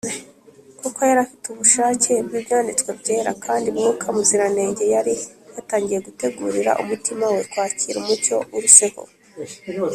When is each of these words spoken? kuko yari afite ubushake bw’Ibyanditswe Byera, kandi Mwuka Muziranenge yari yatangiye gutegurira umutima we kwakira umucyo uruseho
kuko 0.81 0.99
yari 1.09 1.19
afite 1.25 1.45
ubushake 1.49 2.11
bw’Ibyanditswe 2.25 2.89
Byera, 2.99 3.31
kandi 3.45 3.67
Mwuka 3.75 4.05
Muziranenge 4.15 4.83
yari 4.95 5.13
yatangiye 5.55 5.99
gutegurira 6.07 6.71
umutima 6.83 7.25
we 7.33 7.41
kwakira 7.51 7.97
umucyo 7.99 8.35
uruseho 8.55 9.01